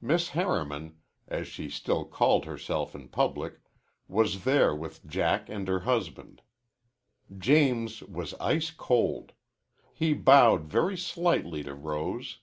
[0.00, 3.58] Miss Harriman, as she still called herself in public,
[4.06, 6.42] was there with Jack and her husband.
[7.36, 9.32] James was ice cold.
[9.92, 12.38] He bowed very slightly to Rose.